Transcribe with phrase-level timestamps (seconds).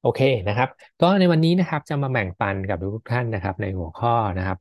[0.00, 0.68] โอเคนะครับ
[1.00, 4.58] ก็ในวันนี้นะครับจะมาแบ่งปันกับทุกท่านนะครับ ในหัวข้อนะครับ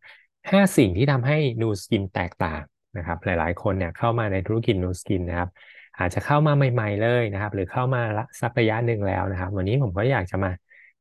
[0.52, 2.62] ห้าสิ่งที่ทำให้ Nu Skin แตกต่าง
[2.98, 5.50] นะครับ หลายๆ คนเนี่ยเข้ามาในธุรกิจ Nu Skin นะครับ
[5.98, 8.02] อาจจะเข้ามาใหม่ ๆ เลยนะครับ หรือเข้ามา
[8.42, 10.52] สักระยะหนึ่งแล้วนะครับ วันนี้ผมก็อยากจะมา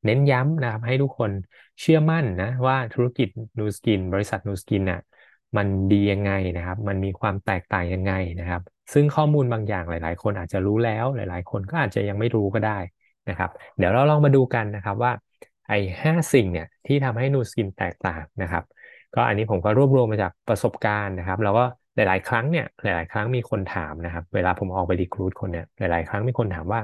[0.04, 1.30] เน้นย้ำนะครับ ให้ทุกคน
[1.80, 3.28] เชื่อมั่นนะว่าธุรกิจ
[3.58, 5.00] Nu Skin บริษัท Nu Skin น่ะ
[5.56, 8.62] มันดียังไงนะครับ มันมีความแตกต่างยังไงนะครับ
[8.92, 12.78] ซึ่งข้อมูลบางอย่างหลาย ๆ คนอาจจะรู้แล้ว หลาย ๆ คนก็อาจจะยังไม่รู้ก็ได้
[13.28, 15.12] นะครับ เดี๋ยวเราลองมาดูกันนะครับว่า
[15.68, 18.64] ไอ้ห้าสิ่งเนี่ยที่ทำให้ Nu Skin แตกต่างนะครับ
[19.14, 26.80] ก็อันนี้ผมก็รวบรวมมาจากประสบการณ์นะครับ แล้วก็หลาย ๆ ครั้งเนี่ยหลาย ๆ ครั้งมีคนถามนะครับ เวลาผมออกไป recruit คนเนี่ยหลาย ๆ ครั้งมีคนถามว่า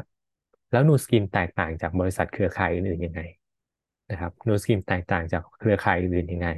[0.72, 3.20] แล้ว Nu Skin แตกต่างจากบริษัทเครือข่ายอื่นๆยังไง
[4.10, 6.48] นะครับ Nu Skin แตกต่างจากเครือข่ายอื่นๆยังไง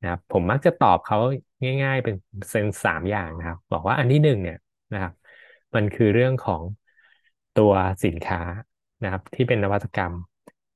[0.00, 1.18] นะครับผมมักจะตอบเขา
[1.82, 2.14] ง่าย ๆ เป็น
[2.50, 4.58] เซนสามอย่างนะครับ บอกว่าอันที่หนึ่งเนี่ย
[4.92, 5.12] นะครับ
[5.74, 6.62] มันคือเรื่องของ
[7.58, 7.72] ตัว
[8.04, 8.40] สินค้า
[9.02, 10.12] นะครับที่เป็นนวัตกรรม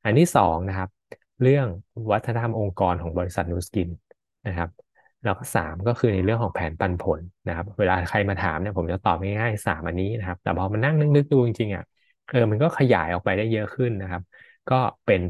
[0.04, 0.90] อันที่สองนะครับ
[1.42, 1.66] เรื่อง
[2.12, 3.88] วัฒนธรรมองค์กรของบริษัทนูสกิน
[4.46, 4.70] นะครับ
[5.24, 11.84] แล้วก็สามก็คือในเรื่องของแผนปันผลนะครับ เวลาใครมาถามเนี่ยผมจะตอบง่ายๆสามอันนี้นะครับ แต่พอมานั่งนึกๆดูจริงๆอะ
[12.30, 14.22] เออมันก็ขยายออกไปได้เยอะขึ้นนะครับ
[14.70, 14.74] ก็
[15.06, 15.20] เป็น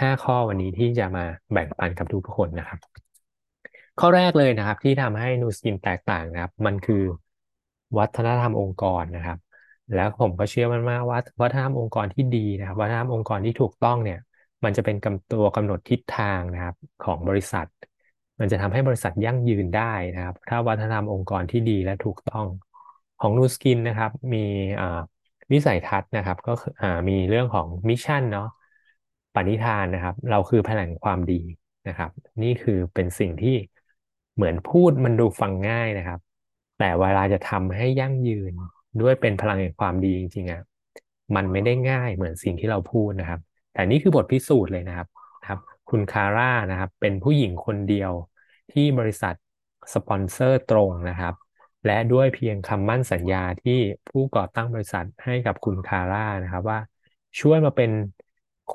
[0.00, 2.78] ห้าข้อวันนี้ที่จะมาแบ่งปันกับทุกคนนะครับ
[4.00, 7.02] ข้อแรกเลยนะครับที่ทำให้ Nu Skin แตกต่างนะครับ มันคือ
[7.98, 9.38] วัฒนธรรมองค์กรนะครับ
[9.92, 14.18] แล้วผมก็เชื่อมันมากว่าวัฒนธรรมองค์กรที่ดีนะครับวัฒนธรรมองค์กรที่ถูกต้องเนี่ย
[14.64, 17.66] มันจะเป็นกำตัวกำหนดทิศทางนะครับของบริษัท
[18.40, 22.46] มันจะทำให้บริษัทยั่งยืนได้นะครับ ถ้าวัฒนธรรมองค์กรที่ดีและถูกต้อง
[23.18, 24.44] ของ Nu Skin นะครับ มี
[25.52, 26.52] วิสัยทัศน์นะครับ ก็
[27.08, 28.48] มีเรื่องของ mission เนาะ
[29.34, 31.40] ปณิธานนะครับ เราคือพลังความดี
[31.88, 32.10] นะครับ
[32.42, 33.56] นี่คือเป็นสิ่งที่
[34.34, 36.20] เหมือนพูดมันดูฟังง่ายนะครับ
[36.78, 38.52] แต่เวลาจะทำให้ยั่งยืน
[39.00, 40.62] ด้วยเป็นพลังแห่งความดีจริงๆอะ
[41.36, 43.40] มันไม่ได้ง่ายเหมือนสิ่งที่เราพูดนะครับ
[43.72, 45.08] แต่นี่คือบทพิสูจน์เลยนะครับ
[45.46, 45.58] ครับ
[45.90, 48.12] คุณคาร่านะครับ เป็นผู้หญิงคนเดียว
[48.72, 49.34] ที่บริษัท
[49.94, 51.34] สปอนเซอร์ตรงนะครับ
[51.86, 53.78] และด้วยเพียงคำมั่นสัญญาที่
[54.08, 56.78] ผู้ก่อตั้งบริษัทให้กับคุณคาร่านะครับว่า
[57.40, 57.90] ช่วยมาเป็น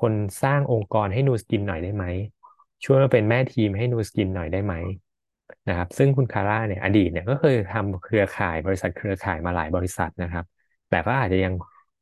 [0.00, 2.04] คนสร้างองค์กรให้ Nu Skin หน่อยได้ไหม
[2.84, 4.74] ช่วยมาเป็นแม่ทีมให้ Nu Skin หน่อยได้ไหม
[5.68, 10.44] นะครับซึ่งคุณคาร่าเนี่ยอดีตเนี่ยก็เคยทำเครือข่ายบริษัทเครือข่ายมาหลายบริษัทนะครับ
[10.88, 11.52] แต่ก็อาจจะยัง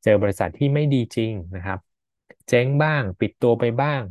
[0.05, 1.79] เจอบริษัทที่ไม่ดีจริงนะครับ
[2.49, 4.03] เจ๊งบ้างปิดตัวไปบ้าง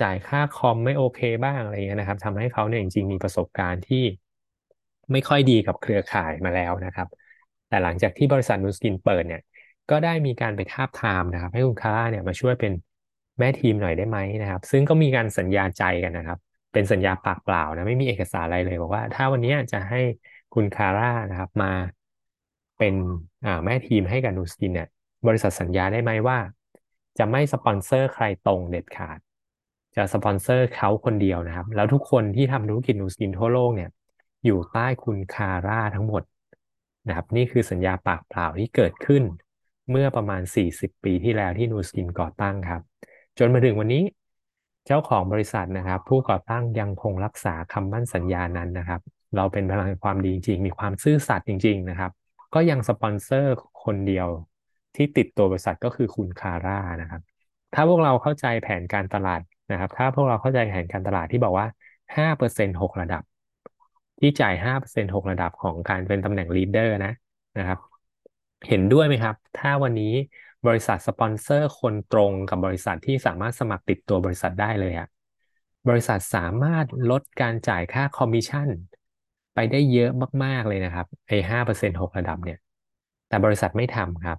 [0.00, 4.04] จ่ายค่าคอมไม่โอเคบ้างอะไรเงี้ยนะครับทำให้เขาเนี่ยจริงๆมีประสบการณ์ที่
[5.12, 7.08] ไม่ค่อยดีกับเครือข่ายมาแล้วนะครับ
[7.68, 9.40] แต่หลังจากที่บริษัท Nu Skin เปิดเนี่ย
[9.90, 12.72] ก็ได้มีการไปทาบทามนะครับ ให้คุณคาร่าเนี่ยมาช่วยเป็น
[13.38, 16.38] แม่ทีมหน่อยได้ไหมนะครับ ซึ่งก็มีการสัญญาใจกันนะครับ
[16.72, 20.00] เป็นสัญญาปากเปล่านะไม่มีเอกสารอะไรเลยบอกว่า ถ้าวันนี้จะให้
[20.54, 21.72] คุณคาร่านะครับ มา
[22.78, 22.94] เป็น
[23.64, 24.88] แม่ทีมให้กับ Nu Skin เนี่ย
[25.26, 26.38] บริษัทสัญญาได้ไหมว่า
[27.18, 29.18] จะไม่สปอนเซอร์ใครตรงเด็ดขาด
[29.96, 33.90] จะสปอนเซอร์เขาคนเดียวนะครับ แล้วทุกคนที่ทำธุรกิจ Nu Skin ทั่วโลกเนี่ย
[34.44, 36.22] อยู่ใต้คุณคาร่าทั้งหมด
[37.08, 39.22] นะครับ นี่คือสัญญาปากเปล่าที่เกิดขึ้น
[39.90, 42.82] เมื่อประมาณ 40 ปีที่แล้วที่นูสกินก่อตั้งครับ
[43.38, 44.02] จนมาถึงวันนี้
[44.86, 49.00] เจ้าของบริษัทนะครับ ผู้ก่อตั้งยังคงรักษาคำมั่นสัญญานั้นนะครับ
[49.36, 52.10] เราเป็นพลังความดีจริง มีความซื่อสัตย์จริง ๆ นะครับ
[52.54, 53.54] ก็ยังสปอนเซอร์
[53.84, 54.28] คนเดียว
[54.96, 57.22] ที่ติดตัวบริษัทก็คือคุณคาร่านะครับ
[57.74, 59.40] ถ้าพวกเราเข้าใจแผนการตลาด
[59.72, 61.66] นะครับ ถ้าพวกเราเข้าใจแผนการตลาดที่บอกว่า
[62.16, 63.22] 5% 6 ระดับ
[64.20, 64.54] ที่จ่าย
[64.84, 67.12] 5% 6 ระดับของการเป็นตำแหน่ง leader นะ
[67.58, 67.78] นะครับ
[68.68, 70.12] เห็นด้วยไหมครับ ถ้าวันนี้
[70.66, 75.08] บริษัทสปอนเซอร์คนตรงกับบริษัทที่สามารถสมัครติดตัวบริษัทได้เลยอะ
[75.88, 78.68] บริษัทสามารถลดการจ่ายค่าคอมมิชชั่น
[79.54, 80.10] ไปได้เยอะ
[80.44, 82.58] มาก ๆ เลยนะครับไอ้ห้าเปอร์เซ็นต์หกระดับเนี่ย
[83.28, 84.38] แต่บริษัทไม่ทำครับ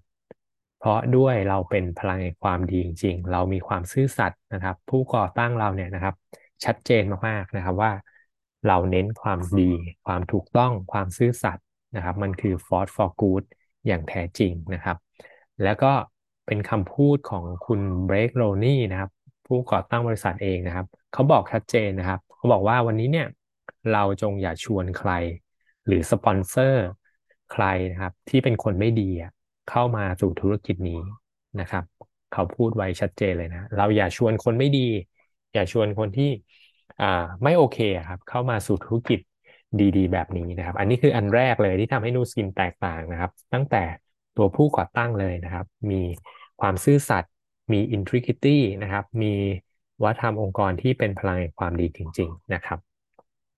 [0.80, 6.16] เพราะด้วยเราเป็นพลังแห่งความดีจริง ๆ เรามีความซื่อสัตย์นะครับ ผู้ก่อตั้งเราเนี่ยนะครับ
[6.66, 7.92] ชัดเจนมากๆนะครับว่า
[8.68, 9.72] เราเน้นความดี
[10.06, 13.44] ความถูกต้องความซื่อสัตย์นะครับ มันคือ force for good
[13.88, 14.98] อย่างแท้จริงนะครับ
[15.64, 15.92] แล้วก็
[16.46, 19.12] เป็นคำพูดของคุณเบรกโรนี่นะครับ
[19.48, 23.28] ผู้ก่อตั้งบริษัทเองนะครับ เขาบอกชัดเจนนะครับ เขาบอกว่าวันนี้เนี่ย
[23.92, 25.12] เราจงอย่าชวนใคร
[25.88, 26.86] หรือสปอนเซอร์
[27.52, 29.10] ใครนะครับ ที่เป็นคนไม่ดี
[29.70, 31.00] เข้ามาสู่ธุรกิจนี้
[31.60, 31.84] นะครับ
[32.34, 34.88] เขาพูดไว้ชัดเจนเลยนะ เราอย่าชวนคนไม่ดี
[35.54, 36.30] อย่าชวนคนที่
[37.44, 39.20] ไม่โอเคครับ เข้ามาสู่ธุรกิจ
[39.98, 43.84] ดีๆ แบบนี้นะครับ อันนี้คืออันแรกเลยที่ทำให้นูสกินแตกต่างนะครับ ตั้งแต่
[44.38, 46.02] ตัวผู้ก่อตั้งเลยนะครับ มี
[46.62, 47.32] ความซื่อสัตย์
[47.72, 49.34] มี integrity นะครับ มี
[50.04, 52.80] วัฒนธรรมองค์กรที่เป็นพลังแห่งความดีจริง ๆ นะครับ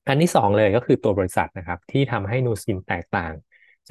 [0.07, 3.33] อันที่สองเลยก็คือตัวบริษัทนะครับ ที่ทำให้นูสกินแตกต่าง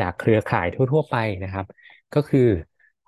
[0.01, 1.67] จากเครือข่ายทั่ว ๆ ไปนะครับ
[2.15, 2.49] ก็คือ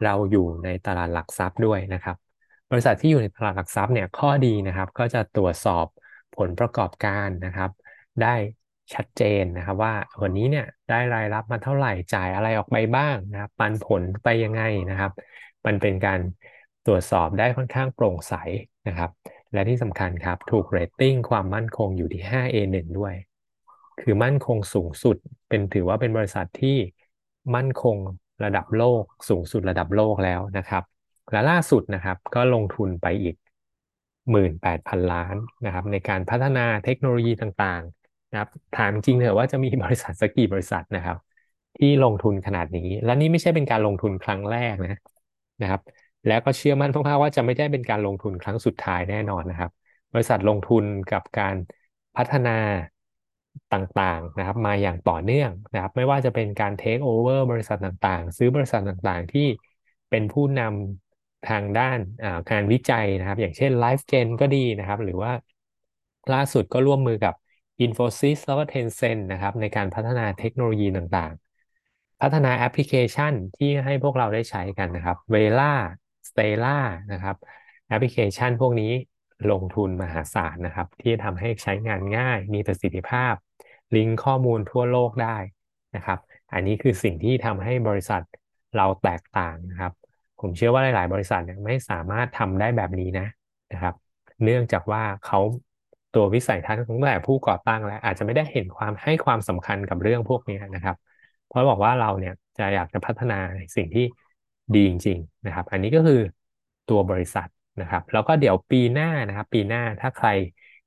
[0.05, 2.17] เราอยู่ในตลาดหลักทรัพย์ด้วยนะครับ
[2.71, 5.87] บริษัทที่อยู่ในตลาดหลักทรัพย์เนี่ยข้อดีนะครับ ก็จะตรวจสอบ
[6.37, 7.71] ผลประกอบการนะครับ
[8.23, 8.35] ได้
[8.95, 15.13] ชัดเจนนะครับว่าวันนี้เนี่ยได้รายรับมาเท่าไหร่จ่ายอะไรออกไปบ้างนะครับปันผลไปยังไงนะครับ
[15.67, 16.21] มันเป็นการ
[16.87, 18.35] ตรวจสอบได้ค่อนข้างโปร่งใส
[18.89, 19.11] นะครับ
[19.53, 23.15] และที่สำคัญครับถูกเรตติ้งความมั่นคงอยู่ที่ 5A1 ด้วย
[24.01, 25.17] คือมั่นคงสูงสุด
[25.49, 26.77] เป็นถือว่าเป็นบริษัทที่
[27.55, 27.97] มั่นคง
[28.45, 30.83] ระดับโลก สูงสุดระดับโลกแล้วนะครับ
[31.33, 33.37] และล่าสุดนะครับก็ลงทุนไปอีก
[34.31, 37.83] หมื่นแปดพันล้านนะครับในการพัฒนาเทคโนโลยีต่าง
[38.31, 41.17] นะครับ ถามจริงเถอะว่าจะมีบริษัทสักกี่บริษัทนะครับ
[41.77, 44.99] ที่ลงทุนขนาดนี้ และนี่ไม่ใช่เป็นการลงทุนครั้งแรกนะ
[45.61, 45.81] นะครับ
[46.27, 49.71] แล้วก็เชื่อมั่นมากๆว่าจะไม่ได้เป็นการลงทุนครั้งสุดท้ายแน่นอนนะครับ
[50.13, 51.57] บริษัทลงทุนกับการ
[52.17, 52.51] พัฒนา
[53.73, 59.47] ต่างๆนะครับมาอย่างต่อเนื่องนะครับ ไม่ว่าจะเป็นการเทคโอเวอร์บริษัทต่างๆ ซื้อบริษัทต่างๆ ที่
[60.11, 61.99] เป็นผู้นำทางด้าน
[62.51, 65.33] การวิจัยนะครับ อย่างเช่น LifeGen ก็ดีนะครับ หรือว่า
[66.33, 67.35] ล่าสุดก็ร่วมมือกับ
[67.85, 75.75] Infosys แล้วก็ Tencent นะครับ ในการพัฒนาเทคโนโลยีต่างๆ พัฒนาแอปพลิเคชันที่ให้พวกเราได้ใช้กันนะครับ Vera
[76.29, 76.79] Stela
[77.13, 77.37] นะครับ
[77.89, 78.93] แอปพลิเคชันพวกนี้
[79.51, 83.35] ลงทุนมหาศาลนะครับ ที่ทำให้ใช้งานง่าย มีประสิทธิภาพ
[83.97, 85.37] ลิงก์ข้อมูลทั่วโลกได้
[85.97, 86.19] นะครับ
[86.53, 88.23] อันนี้คือสิ่งที่ทำให้บริษัท
[88.77, 89.93] เราแตกต่างนะครับ
[90.41, 93.27] ผมเชื่อว่าหลาย ๆ บริษัทเนี่ยไม่สามารถทำได้แบบนี้นะ
[93.73, 93.95] นะครับ
[94.45, 95.41] เนื่องจากว่าเขา
[96.17, 100.97] ตัววิสัยทัศน์ของแต่ผู้ก่อตั้งแล้วอาจจะไม่ได้เห็นความให้ความสำคัญกับเรื่องพวกนี้นะครับ
[101.49, 103.39] เพราะบอกว่าเราเนี่ยจะอยากจะพัฒนา
[103.77, 104.05] สิ่งที่
[104.75, 106.21] ดีจริง ๆ นะครับ อันนี้ก็คือ
[106.91, 107.49] ตัวบริษัท
[107.81, 110.29] นะครับ แล้วก็เดี๋ยวปีหน้านะครับ ปีหน้าถ้าใคร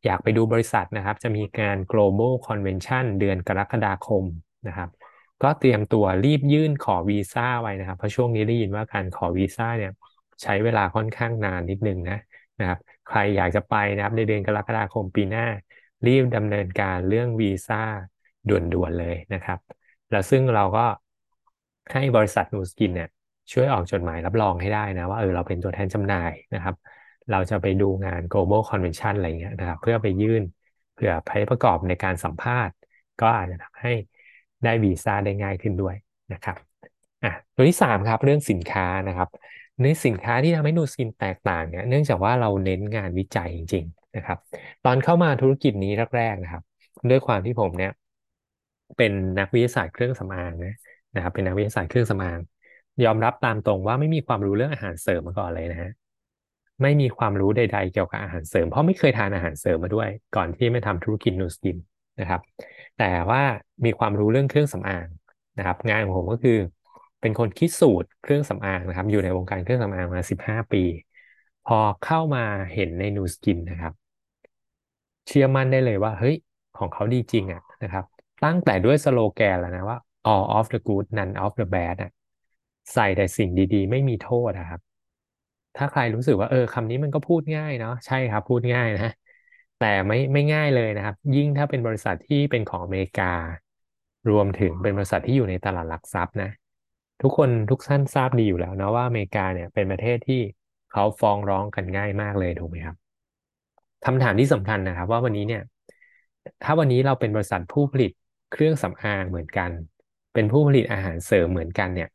[0.06, 4.24] อยากไปดูบริษัทนะครับ จะมีการ global convention เดือนกรกฎาคม
[4.68, 4.90] นะครับ
[5.44, 9.92] ก็เตรียมตัวรีบยื่นขอวีซ่าไว้นะครับ เพราะช่วงนี้ได้ยินว่าการขอวีซ่าเนี่ย
[10.44, 12.18] ใช้เวลาค่อนข้างนานนิดนึงนะ
[12.60, 12.80] นะครับ
[13.10, 15.46] ใครอยากจะไปนะครับ ในเดือนกรกฎาคมปีหน้า
[16.08, 17.82] รีบดำเนินการเรื่องวีซ่า
[18.50, 19.60] ด่วนๆเลยนะครับ
[20.12, 20.86] แล้วซึ่งเราก็
[21.94, 23.10] ให้บริษัท Nu Skin เนี่ย
[23.52, 26.76] ช่วยออกจดหมายรับรองให้ได้นะ ว่าเออเราเป็นตัวแทนจำหน่ายนะครับ
[27.32, 30.44] เราจะไปดูงาน global convention อะไรเงี้ยนะครับ เพื่อไปยื่น
[30.96, 32.76] เพื่อใช้ประกอบในการสัมภาษณ์
[33.22, 33.92] ก็อาจจะทำให้
[34.64, 35.96] ได้วีซ่าได้ง่ายขึ้นด้วย
[36.34, 36.56] นะครับ
[37.24, 39.30] อะตัวที่3ครับเรื่องสินค้านะครับ
[39.84, 44.38] ในสินค้าที่ทำให้ Nu Skin แตกต่างเนี่ยเนื่องจากว่าเราเน้นงานวิจัยจริง ๆ นะครับ
[44.86, 46.64] ตอนเข้ามาธุรกิจนี้แรกๆนะครับ
[47.10, 47.92] ด้วยความที่ผมเนี่ย
[48.98, 50.76] เป็นนักวิทยาศาสตร์เครื่องสำอางนะ
[51.16, 52.40] นะครับ เป็นนักวิทยาศาสตร์เครื่องสำอาง
[53.04, 55.92] ยอมรับตามตรงว่าไม่มีความรู้เรื่องอาหารเสริมมาก่อนเลยนะฮะ
[56.82, 61.78] ไม่มีความรู้ใด ๆ เกี่ยวกับอาหารเสริม เพราะไม่เคยทานอาหารเสริมมาด้วย ก่อนที่ไม่ทำธุรกิจนูสกิน
[62.20, 62.42] นะครับ
[62.98, 63.42] แต่ว่า
[63.86, 65.08] มีความรู้เรื่องเครื่องสำอาง
[65.58, 66.58] นะครับ งานของผมก็คือ
[67.22, 70.84] เป็นคนคิดสูตรเครื่องสำอางนะครับ อยู่ในวงการเครื่องสำอางมา15ปี
[71.68, 72.44] พอเข้ามา
[72.74, 73.94] เห็นในนูสกินนะครับ
[75.28, 76.36] เชื่อมั่นได้เลยว่า เฮ้ย
[76.78, 78.06] ของเขาดีจริงอะนะครับ
[78.44, 79.98] ตั้งแต่ด้วยสโลแกนแล้วนะว่า
[80.34, 82.12] all of the good none of the bad อะ
[82.94, 84.82] ใส่แต่สิ่งดีๆ ไม่มีโทษนะครับ
[85.78, 89.12] ถ้าใครรู้สึกว่าเออคำนี้มันก็พูดง่ายเนาะใช่ครับ พูดง่ายนะ
[89.80, 93.24] แต่ไม่ไม่ง่ายเลยนะครับ ยิ่งถ้าเป็นบริษัทที่เป็นของอเมริกา
[94.30, 96.50] รวมถึงเป็นบริษัทที่อยู่ในตลาดหลักทรัพย์นะ
[97.22, 100.42] ทุกคนทุกท่านทราบดีอยู่แล้วนะว่าอเมริกาเนี่ยเป็นประเทศที่
[100.92, 102.96] เขาฟ้องร้องกันง่ายมากเลยถูกไหมครับ
[104.06, 105.64] คำถามที่สำคัญนะครับ ว่าวันนี้เนี่ย
[106.64, 108.12] ถ้าวันนี้เราเป็นบริษัทผู้ผลิต
[108.52, 109.72] เครื่องสำอางเหมือนกัน
[110.34, 112.10] เป็นผู้ผลิตอาหารเสริมเหมือนกันเนี่ย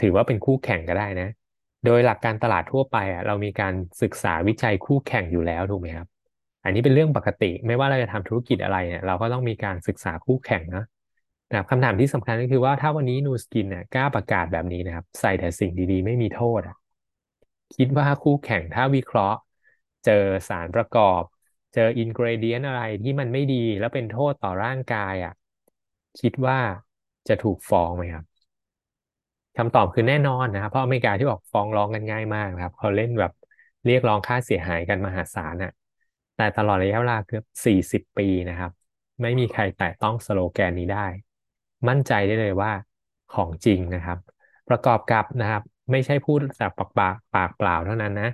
[0.00, 1.28] ถือว่าเป็นคู่แข่งก็ได้นะ
[1.86, 6.08] โดยหลักการตลาดทั่วไปอะเรามีการศึกษาวิจัยคู่แข่งอยู่แล้วถูกไหมครับ
[6.64, 10.84] อันนี้เป็นเรื่องปกติ ไม่ว่าเราจะทำธุรกิจอะไรเนี่ยเราก็ต้องมีการศึกษาคู่แข่งนะ
[11.48, 16.76] นะครับคำถามที่สำคัญก็คือว่าถ้าวันนี้นูสกินเนี่ยกล้าประกาศแบบนี้นะครับ ใส่แต่สิ่งดีๆ ไม่มีโทษอะ
[17.76, 19.38] คิดว่าคู่แข่งถ้าวิเคราะห์
[20.04, 21.22] เจอสารประกอบ
[21.74, 25.32] เจออินกรเดียนอะไรที่มันไม่ดี แล้วเป็นโทษต่อร่างกายอะ
[26.20, 26.58] คิดว่า
[27.28, 28.24] จะถูกฟ้องไหมครับ
[29.56, 33.32] คำตอบคือแน่นอนนะครับเพราะอเมริกาที่บอกฟ้องร้องกันง่ายมากนะครับเขาเล่นแบบ
[33.86, 35.70] เรียกร้องค่าเสียหายกันมหาศาลน่ะ
[36.36, 38.70] แต่ตลอดระยะเวลาเกือบสี่สิบปีนะครับ
[39.22, 41.06] ไม่มีใครแตะต้องสโลแกนนี้ได้
[41.88, 42.70] มั่นใจได้เลยว่า
[43.34, 44.18] ของจริงนะครับ
[44.68, 48.30] ประกอบกับนะครับ ไม่ใช่พูดแต่ปากปากปากเปล่าเท่านั้นนะ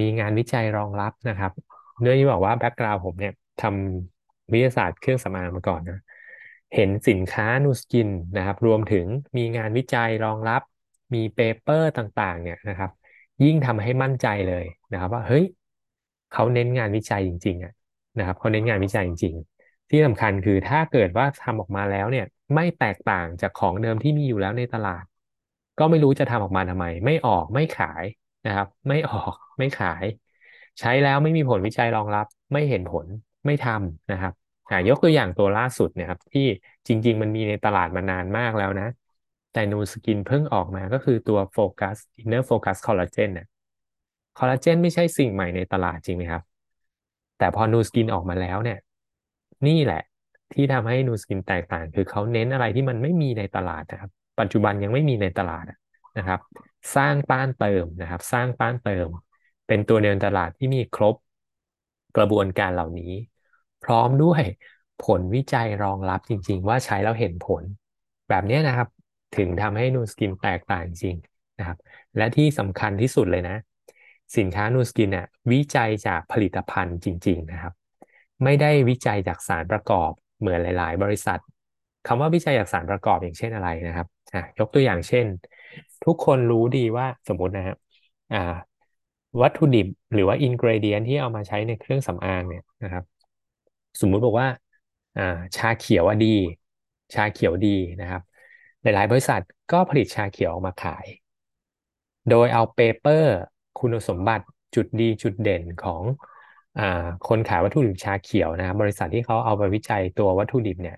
[0.00, 1.52] มีงานวิจัยรองรับนะครับ
[2.00, 5.98] เนื่องจากบอกว่า background ผมเนี่ยทำวิทยาศาสตร์เครื่องสำอางมาก่อนนะ
[6.74, 10.62] เห็นสินค้า Nu Skin นะครับ รวมถึงมีงานวิจัยรองรับ
[11.14, 12.90] มี paper ต่างๆ เนี่ยนะครับ
[13.44, 15.44] ยิ่งทำให้มั่นใจเลยนะครับ ว่าเฮ้ย
[16.32, 17.72] เขาเน้นงานวิจัยจริงๆอะ
[18.18, 25.04] นะครับเขาเน้นงานวิจัยจริง ๆ ที่สำคัญคือถ้าเกิดว่าทำออกมาแล้วเนี่ย ไม่แตกต่างจากของเดิมที่มีอยู่แล้วในตลาด
[25.78, 28.04] ก็ไม่รู้จะทำออกมาทำไม ไม่ออกไม่ขาย
[28.46, 30.04] นะครับ ไม่ออกไม่ขาย
[30.80, 33.06] ใช้แล้วไม่มีผลวิจัยรองรับ ไม่เห็นผล
[33.46, 34.32] ไม่ทำนะครับ
[34.88, 36.46] ยกตัวอย่างตัวล่าสุดเนี่ยครับ ที่
[36.86, 38.88] จริง ๆ มันมีในตลาดมานานมากแล้วนะ
[39.52, 43.46] แต่ Nu Skin เพิ่งออกมาก็คือตัว focus Inner Focus คอลลาเจนเนี่ย
[44.38, 46.42] คอลลาเจนไม่ใช่สิ่งใหม่ในตลาดจริงไหมครับ
[47.38, 48.78] แต่พอนูสกินออกมาแล้วเนี่ย
[49.66, 50.02] นี่แหละ
[50.52, 54.10] ที่ทำให้นูสกินแตกต่าง คือเขาเน้นอะไรที่มันไม่มีในตลาดนะครับ
[54.40, 55.64] ปัจจุบันยังไม่มีในตลาด
[56.18, 56.40] นะครับ
[56.96, 59.08] สร้างต้านเติมนะครับ สร้างต้านเติม
[59.68, 61.14] เป็นตัวเดียวในตลาดที่มีครบ
[62.16, 63.12] กระบวนการเหล่านี้
[63.84, 64.42] พร้อมด้วย
[65.04, 67.62] ผลวิจัยรองรับจริง ๆ ว่าใช้แล้วเห็นผล
[68.28, 68.88] แบบนี้นะครับ
[69.36, 71.16] ถึงทำให้นูสกินแตกต่างจริง
[71.58, 71.78] นะครับ
[72.16, 73.56] และที่สำคัญที่สุดเลยนะ
[74.36, 77.72] สินค้านูสกินเนี่ยวิจัยจากผลิตภัณฑ์จริง ๆ นะครับ
[78.44, 81.38] ไม่ได้วิจัยจากสารประกอบ เหมือนหลาย ๆ บริษัท
[82.06, 84.06] คำว่าวิจัยจากสารประกอบอย่างเช่นอะไรนะครับ
[84.58, 85.26] ยกตัวอย่างเช่น
[86.04, 87.76] ทุกคนรู้ดีว่าสมมตินะครับ
[89.42, 93.04] วัตถุดิบหรือว่าอินกรเดียนที่เอามาใช้ในเครื่องสำอางเนี่ยนะครับ
[94.00, 94.48] สมมุติบอกว่า
[95.56, 96.36] ชาเขียวดี
[97.14, 98.22] ชาเขียวดีนะครับ
[98.82, 99.40] หลาย ๆ บริษัท
[99.72, 101.06] ก็ผลิตชาเขียวออกมาขาย
[102.30, 103.36] โดยเอาเปเปอร์
[103.78, 106.02] คุณสมบัติจุดดีจุดเด่นของ
[107.28, 110.96] คนขายวัตถุดิบชาเขียวนะครับบริษัทที่เขาเอาไปวิจัยตัววัตถุดิบเนี่ย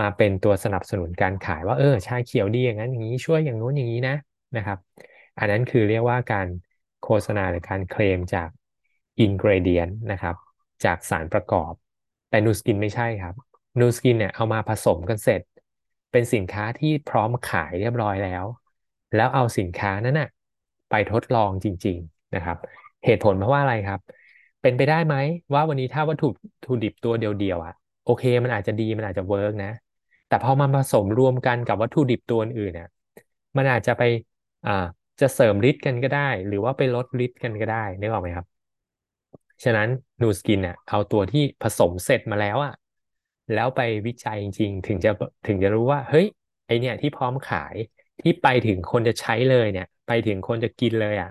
[0.00, 4.16] มาเป็นตัวสนับสนุนการขายว่าเออชาเขียวดีอย่างนั้นอย่างนี้ช่วยอย่างโน้นอย่างนี้นะ
[4.56, 4.78] นะครับ
[5.38, 6.46] อันนั้นคือเรียกว่าการ
[7.00, 8.48] โฆษณาหรือการเคลมจาก
[9.20, 10.34] อินกรเดียนนะครับ
[10.84, 11.72] จากสารประกอบ
[12.30, 13.34] แต่นูสกินไม่ใช่ครับ
[13.80, 15.42] นูสกินเนี่ยเอามาผสมกันเสร็จ
[16.12, 18.44] เป็นสินค้าที่พร้อมขายเรียบร้อยแล้ว
[19.16, 20.28] แล้วเอาสินค้านั้นนะ่ะ
[20.90, 22.56] ไปทดลองจริง ๆนะครับ
[23.04, 25.14] เหตุผลเพราะว่าอะไรครับเเป็นไปได้ไหม
[25.54, 26.26] ว่าวันนี้ถ้าวัตถุ
[26.64, 27.74] ถุดิบตัวเดียวๆอะ
[28.04, 29.70] โอเค มันอาจจะดีมันอาจจะ work นะ
[30.28, 32.88] แต่พอมาผสมรวมกันกับวัตถุดิบตัวอื่นเนี่ย
[33.56, 34.02] มันอาจจะไป
[34.66, 34.86] อ่า
[35.20, 38.46] จะเสริมฤทธิ์กันก็ได้ หรือว่าไปลดฤทธิ์กันก็ได้นึกออกไหมครับ
[39.64, 39.88] ฉะนั้น
[40.20, 42.74] นูสกินเนี่ยเอาตัวที่ผสมเสร็จมาแล้วอะ
[43.54, 45.10] แล้วไปวิจัยจริงๆ ถึงจะ
[45.46, 46.26] ถึงจะรู้ว่า เฮ้ย
[46.66, 47.74] ไอเนี่ยที่พร้อมขาย
[48.20, 51.30] ที่ไปถึงคนจะใช้เลยเนี่ย ไปถึงคนจะกินเลยอะ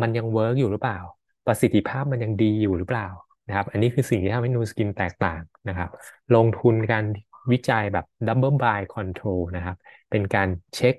[0.00, 0.98] มันยัง work อยู่หรือเปล่า
[1.46, 3.08] ประสิทธิภาพมันยังดีอยู่หรือเปล่า
[3.48, 5.90] นะครับ อันนี้คือสิ่งที่ทำให้นูสกินแตกต่างนะครับ
[6.34, 7.04] ลงทุนการ
[7.52, 9.76] วิจัยแบบ double blind control นะครับ
[10.10, 10.94] เป็นการเช็ก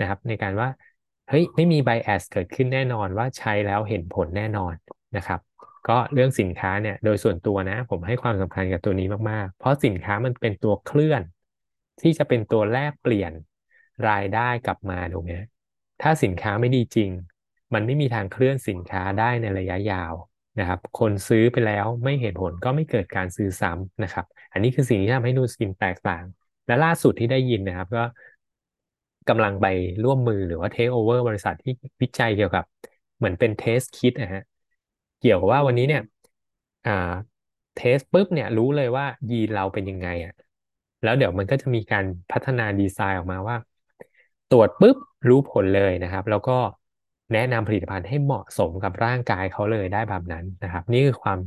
[0.00, 0.68] นะครับ ในการว่า
[1.28, 4.74] เฮ้ยไม่มี bias เกิดขึ้นแน่นอนว่าใช้แล้วเห็นผลแน่นอน
[5.16, 5.40] นะครับ
[5.88, 11.22] ก็เรื่องสินค้าเนี่ยโดยส่วนตัวนะ ผมให้ความสำคัญกับตัวนี้มาก ๆ เพราะสินค้ามันเป็นตัวเคลื่อน
[12.02, 13.32] ที่จะเป็นตัวแลกเปลี่ยน
[14.08, 15.32] รายได้กลับมาถูกไหม
[16.02, 17.10] ถ้าสินค้าไม่ดีจริง
[17.74, 20.14] มันไม่มีทางเคลื่อนสินค้าได้ในระยะยาว
[20.58, 26.24] นะครับ คนซื้อไปแล้วไม่เห็นผลก็ไม่เกิดการซื้อซ้ำนะครับ อันนี้คือสิ่งที่ทำให้นูสกินแตกต่าง
[26.66, 28.04] และล่าสุดที่ได้ยินนะครับ ก็
[29.28, 29.66] กำลังไป
[30.04, 31.72] ร่วมมือหรือว่าเทคโอเวอร์บริษัทที่
[32.02, 32.64] วิจัยเกี่ยวกับ
[33.16, 34.42] เหมือนเป็น test kit นะฮะ
[35.20, 36.02] เกี่ยวกับว่าวันนี้เนี่ย
[36.86, 36.90] อ่า
[37.74, 40.32] test ปุ๊บเนี่ยรู้เลยว่ายีนเราเป็นยังไงอะ
[41.02, 43.56] แล้วเดี๋ยวมันก็จะมีการพัฒนาดีไซน์ออกมาว่า
[44.48, 44.96] ตรวจปุ๊บ
[45.28, 46.52] รู้ผลเลยนะครับ แล้วก็
[47.32, 51.38] แนะนำผลิตภัณฑ์ให้เหมาะสมกับร่างกายเขาเลยได้แบบนั้นนะครับ นี่คือความ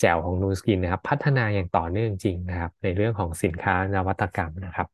[0.00, 4.86] แจ๋วของนูสกินนะครับ พัฒนาอย่างต่อเนื่องจริงนะครับ ในเรื่องของสินค้านวัตกรรมนะครับ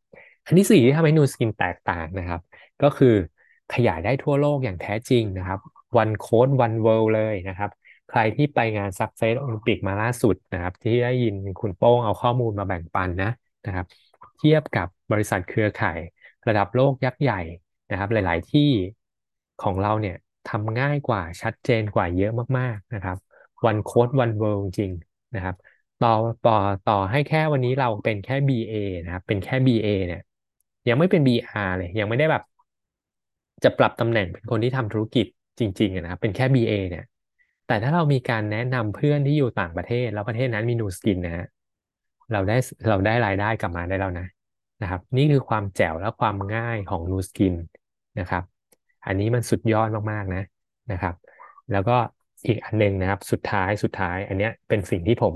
[0.46, 2.40] อันที่สี่ที่ทำให้นูสกินแตกต่างนะครับ
[2.82, 3.14] ก็คือ
[3.74, 5.60] ขยายได้ทั่วโลกอย่างแท้จริงนะครับ
[6.02, 7.70] one code one world เลยนะครับ
[8.10, 13.30] ใครที่ไปงาน Success Olympic มาล่าสุดนะครับ ที่ได้ยินคุณโป้งเอาข้อมูลมาแบ่งปันนะ
[13.66, 13.86] นะครับ
[14.38, 15.98] เทียบกับบริษัทเครือข่าย
[16.48, 17.40] ระดับโลกยักษ์ใหญ่
[17.90, 18.70] นะครับ หลาย ๆ ที่
[19.62, 23.16] ของเราเนี่ยทำง่ายกว่าชัดเจนกว่าเยอะมากๆนะครับ
[23.70, 24.92] one code one world จริง
[25.34, 25.56] นะครับ
[26.00, 26.08] ต่อ
[26.42, 30.20] ต่อต่อให้แค่วันนี้เราเป็นแค่ BA นะครับ เป็นแค่ BA เนี่ย
[30.88, 32.42] ยังไม่เป็น BR เลย ยังไม่ได้แบบ
[33.64, 35.26] จะปรับตำแหน่งเป็นคนที่ทำธุรกิจ
[35.58, 37.04] จริงๆนะครับ เป็นแค่ BA เนี่ย
[37.66, 41.46] แต่ถ้าเรามีการแนะนำเพื่อนที่อยู่ต่างประเทศ แล้วประเทศนั้นมีนูสกินนะฮะ
[42.32, 42.56] เราได้
[42.88, 44.26] เราได้รายได้กลับมาได้แล้วนะ
[44.82, 47.54] นะครับ นี่คือความแจ๋วและความง่ายของนูสกิน
[48.20, 48.42] นะครับ
[49.06, 50.42] อันนี้มันสุดยอดมากๆนะ
[50.92, 51.14] นะครับ
[51.72, 51.96] แล้วก็
[52.46, 55.34] อีกอันหนึ่งนะครับ สุดท้ายสุดท้าย อันเนี้ยเป็นสิ่งที่ผม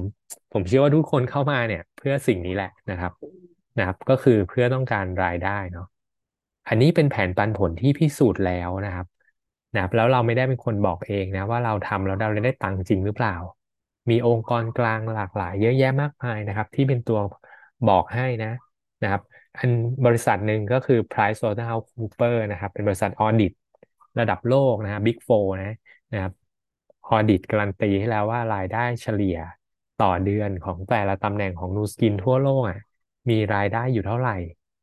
[0.53, 3.13] ผมเชื่อว่าทุกคนเข้ามาเนี่ย เพื่อสิ่งนี้แหละนะครับ
[3.79, 5.87] นะครับ ก็คือเพื่อต้องการรายได้เนาะ
[6.69, 9.07] อันนี้เป็นแผนปันผลที่พิสูจน์แล้วนะครับ
[9.75, 13.35] นะครับแล้วเราไม่ได้เป็นคนบอกเองนะว่าเราทำแล้วเราได้ตังค์จริงหรือเปล่า
[14.11, 17.19] มีองค์กรกลางหลากหลาย เยอะแยะมากมายนะครับ ที่เป็นตัว
[17.89, 18.53] บอกให้นะ
[19.03, 19.23] นะครับ
[19.57, 19.71] อัน
[20.07, 23.53] บริษัทหนึ่งก็คือ PricewaterhouseCoopers นะครับ เป็นบริษัท audit
[24.19, 25.77] ระดับโลกนะฮะ Big Four นะ
[26.13, 26.33] นะครับ
[27.09, 29.37] audit การันตีให้แล้วว่ารายได้เฉลี่ย
[30.03, 32.81] ต่อเดือนของแต่ละตำแหน่งของนูสกินทั่วโลกอะ
[33.31, 34.37] มีรายได้อยู่เท่าไหร่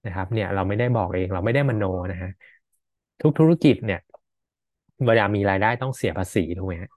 [0.06, 2.32] นะครับ เนี่ยเราไม่ได้บอกเองเราไม่ได้มโนนะฮะ
[3.22, 4.00] ทุกธุรกิจเนี่ย
[5.08, 6.92] เวลามีรายได้ต้องเสียภาษีถูกไหมฮะ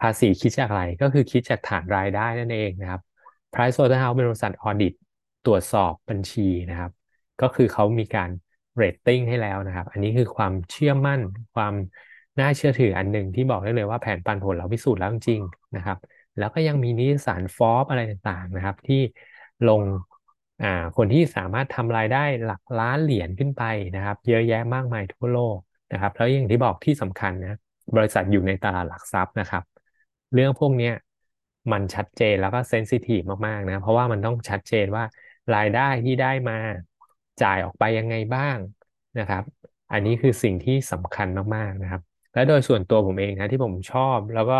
[0.00, 3.00] ภาษีคิดจากอะไรก็คือคิดจากฐานรายได้นั่นเองนะครับ
[3.52, 4.94] Pricewaterhouse เป็นบริษัท audit
[5.46, 6.90] ตรวจสอบบัญชีนะครับ
[7.42, 8.30] ก็คือเขามีการ
[8.76, 11.20] เรตติ้งให้แล้วนะครับ อันนี้คือความเชื่อมั่น
[11.54, 11.74] ความ
[12.40, 15.42] น่าเชื่อถืออันหนึ่งที่บอกได้เลยว่าแผนปันผลเราพิสูจน์แล้วจริง
[15.76, 15.98] นะครับ
[16.38, 19.00] แล้วก็ยังมีนิตยสารฟอร์บอะไรต่างๆนะครับ ที่
[19.68, 19.82] ลง
[20.62, 20.66] อ่า
[20.96, 23.62] คนที่สามารถทำรายได้หลักล้านเหรียญขึ้นไป
[23.94, 25.58] นะครับ เยอะแยะมากมายทั่วโลก
[25.92, 27.58] นะครับ แล้วอย่างที่บอกที่สำคัญนะ
[27.96, 29.62] บริษัทอยู่ในตลาดหลักทรัพย์นะครับ
[30.34, 30.90] เรื่องพวกนี้
[31.72, 35.04] มันชัดเจนแล้วก็เซนซิทีฟมากๆนะ เพราะว่ามันต้องชัดเจนว่า
[35.54, 36.58] รายได้ที่ได้มา
[37.42, 38.56] จ่ายออกไปยังไงบ้าง
[39.18, 39.42] นะครับ
[39.92, 42.02] อันนี้คือสิ่งที่สำคัญมากๆนะครับ
[42.34, 44.58] และโดยส่วนตัวผมเองนะที่ผมชอบแล้วก็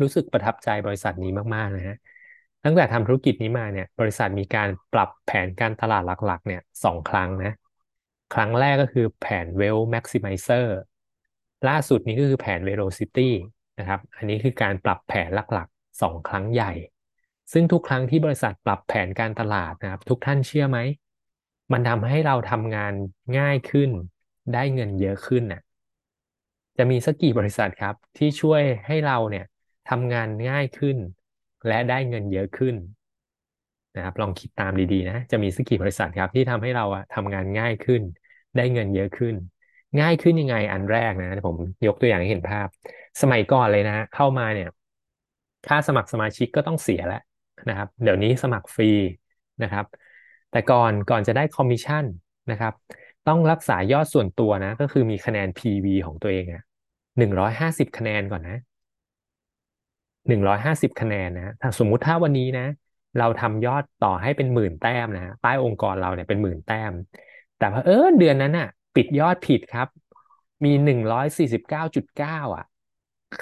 [0.00, 1.96] รู้สึกประทับใจบริษัทนี้มากๆนะฮะ
[2.64, 7.52] ตั้งแต่ทำธุรกิจนี้มาเนี่ย บริษัทมีการปรับแผนการตลาดหลัก ๆ เนี่ยสองครั้งนะ
[8.34, 10.66] ครั้งแรกก็คือแผน Wealth Maximizer
[11.68, 13.30] ล่าสุดนี้ก็คือแผน Velocity
[13.78, 16.72] นะครับ อันนี้คือการปรับแผนหลักๆสองครั้งใหญ่
[17.52, 20.78] ซึ่งทุกครั้งที่บริษัทปรับแผนการตลาดนะครับ ทุกท่านเชื่อไหม
[21.72, 22.92] มันทำให้เราทำงาน
[23.38, 23.90] ง่ายขึ้น
[24.52, 25.60] ได้เงินเยอะขึ้นน่ะ
[26.76, 29.44] จะมีสักกี่บริษัทครับ ที่ช่วยให้เราเนี่ย
[29.90, 30.96] ทำงานง่ายขึ้น
[31.66, 32.74] และได้เงินเยอะขึ้น
[33.94, 38.02] นะครับลองคิดตามดีๆนะ จะมีสักกี่บริษัทครับที่ทำให้เราอะทำงานง่ายขึ้น
[38.56, 39.34] ได้เงินเยอะขึ้น
[40.00, 42.68] ง่ายขึ้นยังไงอันแรกนะ ผมยกตัวอย่างให้เห็นภาพ
[43.22, 44.68] สมัยก่อนเลยนะ เข้ามาเนี่ย
[45.66, 47.18] ค่าสมัครสมาชิกก็ต้องเสียแล้ว
[47.68, 48.90] นะครับ เดี๋ยวนี้สมัครฟรี
[49.62, 49.84] นะครับ
[50.52, 52.04] แต่ก่อนก่อนจะได้คอมมิชชั่น
[52.50, 52.72] นะครับ
[53.28, 56.62] ต้องรักษายอดส่วนตัวนะ ก็คือมีคะแนน PV ของตัวเองอะ
[57.18, 58.58] หนึ่งร้อยห้าสิบคะแนนก่อนนะ
[60.28, 62.66] หนึ่งร้อยห้าสิบคะแนนนะถ้าสมมุติถ้าวันนี้นะ
[63.18, 66.92] เราทำยอดต่อให้เป็นหมื่นแต้มนะใต้องค์กรเราเนี่ยเป็นหมื่นแต้ม
[67.58, 69.88] แต่พอเออเดือนนั้นน่ะปิดยอดผิดครับ
[70.64, 72.64] มีหนึ่งร้อยสี่สิบเก้าจุดเก้าอะ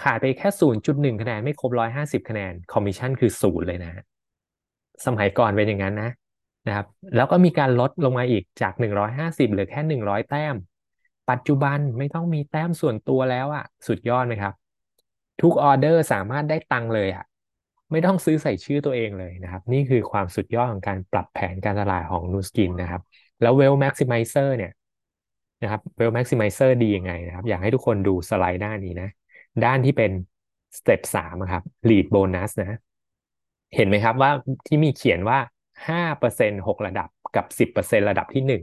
[0.03, 4.03] ขาดไปแค่ศูนย์จุดหนึ่งคะแนนไม่ครบร้อยห้าสิบคะแนน คอมมิชชั่นคือศูนย์เลยนะ
[5.07, 6.11] สมัยก่อนเป็นอย่างนั้นนะ
[6.69, 10.55] นะครับ แล้วก็มีการลดลงมาอีกจากหนึ่งร้อยห้าสิบเหลือแค่หนึ่งร้อยแต้ม
[11.31, 14.55] ปัจจุบันไม่ต้องมีแต้มส่วนตัวแล้วอะสุดยอดไหมครับ
[15.43, 17.25] ทุกออเดอร์สามารถได้ตังค์เลยอะ
[17.91, 23.03] ไม่ต้องซื้อใส่ชื่อตัวเองเลยนะครับ นี่คือความสุดยอดของการปรับแผนการตลาดของนูสกินนะครับ
[23.43, 24.73] แล้ว Well Maximizer เนี่ย
[25.63, 29.09] นะครับ Well Maximizer ดียังไงนะครับ อยากให้ทุกคนดูสไลด์ด้านนี้นะ
[29.65, 30.11] ด้านที่เป็น
[30.79, 32.79] สเต็ปสามครับ Lead Bonus นะ
[33.77, 34.31] เห็นไหมครับว่า
[34.67, 35.39] ที่มีเขียนว่า
[35.89, 38.63] ห้าเปอร์เซ็นหกระดับกับสิบเปอร์เซ็นระดับที่หนึ่ง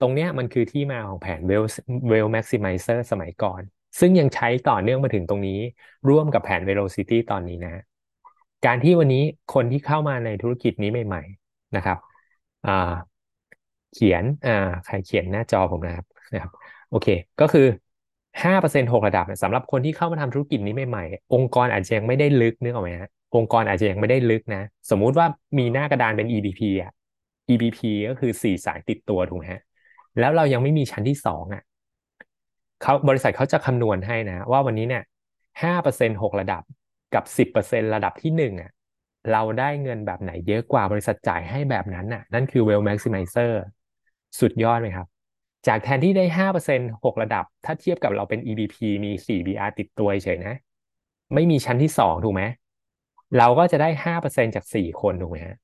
[0.00, 1.66] ตรงเนี้ยมันคือที่มาของแผน Well
[2.10, 3.62] Well Maximizer สมัยก่อน
[4.00, 5.58] ซึ่งยังใช้ต่อเนื่องมาถึงตรงนี้
[6.08, 7.82] ร่วมกับแผน Velocity ตอนนี้นะ
[8.66, 9.22] การที่วันนี้
[9.54, 11.98] คนที่เข้ามาในธุรกิจนี้ใหม่ ๆ นะครับ
[13.94, 14.22] เขียน
[14.86, 16.50] ใครเขียนหน้าจอผมนะครับนะครับ
[16.90, 17.08] โอเค
[17.40, 17.66] ก็คือ
[18.44, 25.26] ห้าเปอร์เซ็นหกระดับสำหรับคนที่เข้ามาทำธุรกิจนี้ใหม่ๆ องค์กรอาจจะยังไม่ได้ลึกนึกออกไหมฮะ องค์กรอาจจะยังไม่ได้ลึกนะ สมมุติว่า
[25.58, 26.92] มีหน้ากระดานเป็น EBP อะ
[27.50, 29.62] EBP ก็คือสี่สายติดตัวถูกไหมฮะ
[30.18, 31.62] แล้วเรายังไม่มีชั้นที่สองอะ
[32.82, 35.02] เขาบริษัทเขาจะคำนวณให้นะ ว่าวันนี้เนี่ย
[35.62, 36.62] ห้าเปอร์เซ็นหกระดับ
[37.14, 38.70] กับสิบเปอร์เซ็นระดับที่หนึ่งอะ
[39.32, 43.52] เราได้เงินแบบไหนเยอะกว่าบริษัทจ่ายให้แบบนั้นน่ะ นั่นคือ well maximizer
[44.40, 45.06] สุดยอดไหมครับ
[45.66, 50.56] จากแทนที่ได้ห้าเปอร์เซ็นหกระดับ ถ้าเทียบกับเราเป็น EBP มีสี่ BR ติดตัวเฉยนะ
[51.34, 52.42] ไม่มีชั้นที่สองถูกไหม
[53.36, 55.56] เราก็จะได้ห้าเปอร์เซ็นจากสี่คนถูกไหมฮะ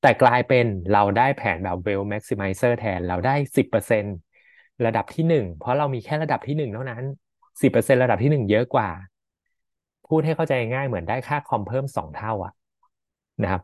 [0.00, 4.04] แต่กลายเป็นเราได้แผนแบบ well maximizer แทนเราได้สิบเปอร์เซ็น
[4.86, 7.02] ระดับที่หนึ่งเพราะเรามีแค่ระดับที่หนึ่งเท่านั้น
[7.62, 8.88] สิบเปอร์เซ็นระดับที่หนึ่งเยอะกว่า
[10.08, 12.52] พูดให้เข้าใจง่ายเหมือนได้ค่าคอมเพิ่มสองเท่าอะ
[13.42, 13.62] นะครับ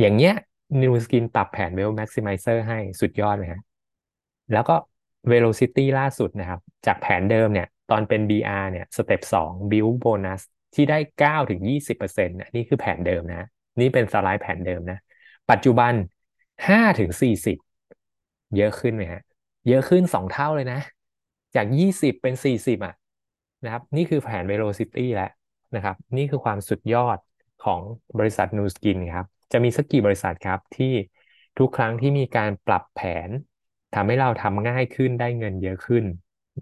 [0.00, 0.34] อย่างเงี้ย
[0.82, 3.62] New Skin ปรับแผน well maximizer ให้สุดยอดเลยฮะ
[4.52, 4.74] แล้วก็
[5.30, 10.42] velocity ล่าสุดนะครับ จากแผนเดิมเนี่ย ตอนเป็น BR เนี่ยสเต็ปสอง build bonus
[10.74, 13.48] ที่ได้เก้าถึงยี่สิบเปอร์เซ็นต์นี่คือแผนเดิมนะ
[13.80, 14.98] นี่เป็นสไลด์แผนเดิมนะ
[15.50, 15.92] ปัจจุบัน
[16.68, 17.58] ห้าถึงสี่สิบ
[18.56, 19.22] เยอะขึ้นไหมฮะ
[19.68, 20.80] เยอะขึ้นสองเท่าเลยนะ
[21.54, 22.94] จากยี่สิบเป็นสี่สิบอะ
[23.64, 25.30] นะครับ นี่คือแผน velocity แล้ว
[25.76, 27.18] นะครับ นี่คือความสุดยอด
[27.64, 27.80] ของ
[28.18, 30.92] บริษัท New Skin ครับ จะมีสักกี่บริษัทครับที่
[31.58, 33.28] ทุกครั้งที่มีการปรับแผน
[33.94, 36.04] ทำให้เราทำง่ายขึ้นได้เงินเยอะขึ้น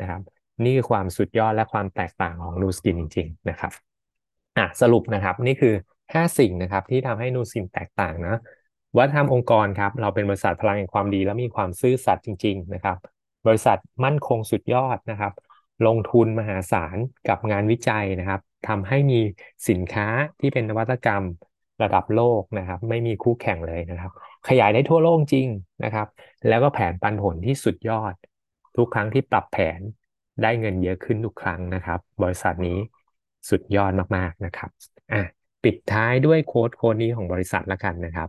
[0.01, 0.23] นะครับ
[0.65, 3.73] นี่คือความสุดยอดและความแตกต่างของ New Skin จริง ๆ นะครับ
[4.59, 5.75] อะสรุปนะครับนี่คือ
[6.13, 8.37] 5 สิ่งนะครับที่ทำให้นูซินแตกต่างนะ
[8.99, 12.97] วัฒนธรรมองค์กรครับเราเป็นบริษัทพลังแห่งความดีและมีความซื่อสัตย์จริง ๆ นะครับ
[13.47, 15.33] บริษัทมั่นคงสุดยอดนะครับ
[15.87, 16.97] ลงทุนมหาศาล
[17.29, 19.21] กับงานวิจัยนะครับทำให้มี
[19.69, 20.07] สินค้า
[20.41, 21.25] ที่เป็นนวัตกรรม
[21.83, 24.11] ระดับโลกนะครับ ไม่มีคู่แข่งเลยนะครับ
[24.49, 25.49] ขยายได้ทั่วโลกจริง
[25.85, 26.07] นะครับ
[26.49, 28.15] แล้วก็แผนปันผลที่สุดยอด
[28.77, 29.81] ทุกครั้งที่ปรับแผน
[30.43, 32.79] ได้เงินเยอะขึ้นทุกครั้งนะครับ บริษัทนี้
[33.51, 34.71] สุดยอดมากๆนะครับ
[35.13, 35.23] อะ
[35.65, 38.29] ปิดท้ายด้วยโค้ดโค้ดนี้ของบริษัทละกันนะครับ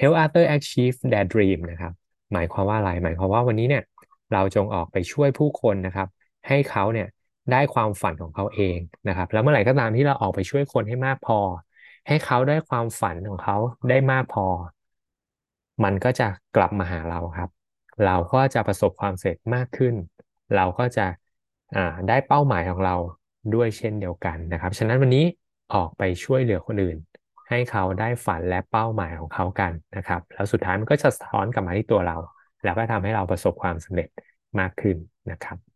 [0.00, 1.92] Help Other achieve their dream นะครับ
[2.32, 3.84] หมายความว่าอะไร หมายความว่าวันนี้เนี่ย
[4.32, 6.08] เราจงออกไปช่วยผู้คนนะครับ
[6.48, 7.08] ให้เขาเนี่ย
[7.52, 11.38] ได้ความฝันของเขาเองนะครับ แล้วเมื่อไหร่ก็ตามที่เราออกไปช่วยคนให้มากพอ
[12.08, 13.56] ให้เขาได้ความฝันของเขา
[13.90, 14.46] ได้มากพอ
[15.84, 17.50] มันก็จะกลับมาหาเราครับ
[18.06, 19.94] เราก็จะประสบความสำเร็จมากขึ้น
[20.56, 21.06] เราก็จะ
[22.08, 22.94] ได้เป้าหมายของเรา
[23.54, 25.24] ด้วยเช่นเดียวกันนะครับ ฉะนั้นวันนี้
[25.74, 26.96] ออกไปช่วยเหลือคนอื่น
[27.48, 32.16] ให้เขาได้ฝันและเป้าหมายของเขากันนะครับ แล้วสุดท้ายมันก็จะสะท้อนกลับมาที่ตัวเรา
[32.64, 34.08] แล้วก็ทำให้เราประสบความสำเร็จ
[34.58, 34.96] มากขึ้น
[35.30, 35.71] นะครับ